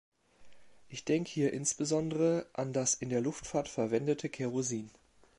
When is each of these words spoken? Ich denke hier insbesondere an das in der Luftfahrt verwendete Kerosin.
Ich 0.89 1.05
denke 1.05 1.29
hier 1.29 1.53
insbesondere 1.53 2.47
an 2.53 2.73
das 2.73 2.95
in 2.95 3.09
der 3.11 3.21
Luftfahrt 3.21 3.69
verwendete 3.69 4.29
Kerosin. 4.29 4.89